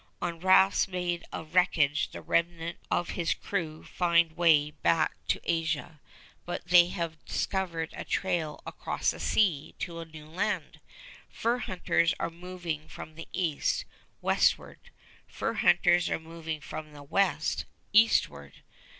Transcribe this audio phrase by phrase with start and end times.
[0.19, 6.01] On rafts made of wreckage the remnant of his crew find way back to Asia,
[6.43, 10.79] but they have discovered a trail across the sea to a new land.
[11.29, 13.85] Fur hunters are moving from the east,
[14.21, 14.89] westward.
[15.27, 18.63] Fur hunters are moving from the west, eastward.